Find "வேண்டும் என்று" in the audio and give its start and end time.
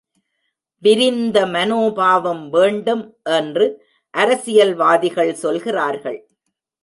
2.49-3.65